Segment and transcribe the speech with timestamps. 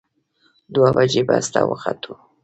[0.73, 2.13] دوه بجې بس ته وختو.